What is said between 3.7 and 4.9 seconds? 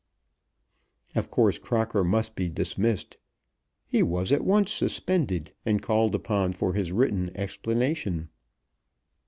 He was at once